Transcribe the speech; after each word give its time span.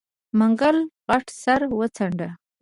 منګلي 0.39 0.83
غټ 1.09 1.25
سر 1.41 1.61
وڅنډه. 1.79 2.29